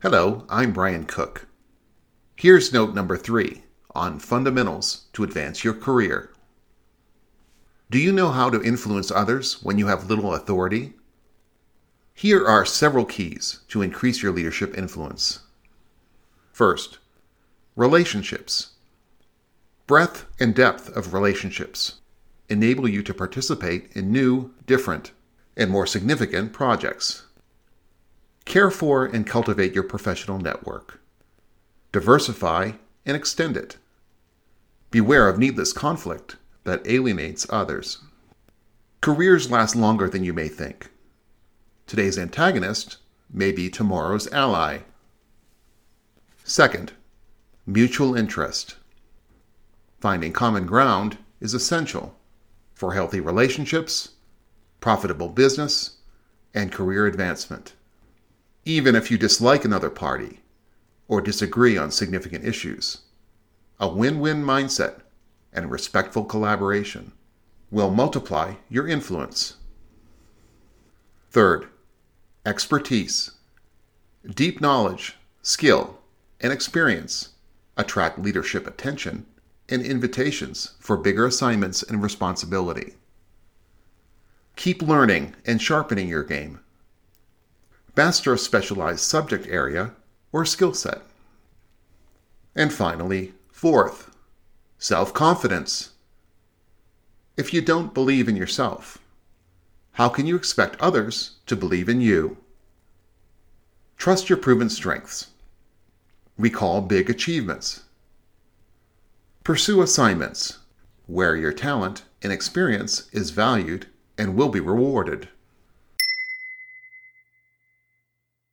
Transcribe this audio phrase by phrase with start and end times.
[0.00, 1.48] Hello, I'm Brian Cooke.
[2.36, 3.64] Here's note number three
[3.96, 6.30] on fundamentals to advance your career.
[7.90, 10.92] Do you know how to influence others when you have little authority?
[12.14, 15.40] Here are several keys to increase your leadership influence.
[16.52, 16.98] First,
[17.74, 18.74] relationships.
[19.88, 21.94] Breadth and depth of relationships
[22.48, 25.10] enable you to participate in new, different,
[25.56, 27.24] and more significant projects.
[28.48, 31.02] Care for and cultivate your professional network.
[31.92, 32.72] Diversify
[33.04, 33.76] and extend it.
[34.90, 37.98] Beware of needless conflict that alienates others.
[39.02, 40.88] Careers last longer than you may think.
[41.86, 42.96] Today's antagonist
[43.30, 44.78] may be tomorrow's ally.
[46.42, 46.94] Second,
[47.66, 48.76] mutual interest.
[50.00, 52.16] Finding common ground is essential
[52.72, 54.12] for healthy relationships,
[54.80, 55.98] profitable business,
[56.54, 57.74] and career advancement.
[58.64, 60.40] Even if you dislike another party
[61.06, 62.98] or disagree on significant issues,
[63.80, 65.00] a win win mindset
[65.52, 67.12] and respectful collaboration
[67.70, 69.54] will multiply your influence.
[71.30, 71.68] Third,
[72.44, 73.32] expertise.
[74.34, 75.98] Deep knowledge, skill,
[76.40, 77.30] and experience
[77.76, 79.26] attract leadership attention
[79.68, 82.94] and invitations for bigger assignments and responsibility.
[84.56, 86.60] Keep learning and sharpening your game.
[87.98, 89.90] Master a specialized subject area
[90.30, 91.02] or skill set.
[92.54, 94.14] And finally, fourth,
[94.78, 95.90] self confidence.
[97.36, 98.98] If you don't believe in yourself,
[99.94, 102.36] how can you expect others to believe in you?
[103.96, 105.30] Trust your proven strengths.
[106.38, 107.82] Recall big achievements.
[109.42, 110.58] Pursue assignments
[111.08, 115.28] where your talent and experience is valued and will be rewarded.